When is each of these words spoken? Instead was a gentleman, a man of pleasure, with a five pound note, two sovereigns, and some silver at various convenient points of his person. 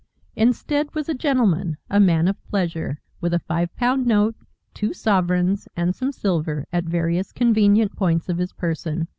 Instead 0.35 0.95
was 0.95 1.07
a 1.07 1.13
gentleman, 1.13 1.77
a 1.87 1.99
man 1.99 2.27
of 2.27 2.43
pleasure, 2.49 2.97
with 3.19 3.35
a 3.35 3.39
five 3.39 3.69
pound 3.75 4.07
note, 4.07 4.33
two 4.73 4.93
sovereigns, 4.95 5.67
and 5.75 5.93
some 5.95 6.11
silver 6.11 6.65
at 6.73 6.85
various 6.85 7.31
convenient 7.31 7.95
points 7.95 8.27
of 8.27 8.39
his 8.39 8.51
person. 8.53 9.07